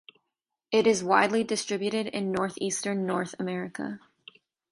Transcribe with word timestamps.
It 0.71 0.87
is 0.87 1.03
widely 1.03 1.43
distributed 1.43 2.07
in 2.07 2.31
northeastern 2.31 3.05
North 3.05 3.35
America. 3.37 3.99